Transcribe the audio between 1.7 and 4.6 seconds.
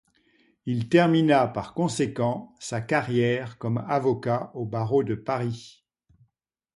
conséquent sa carrière comme avocat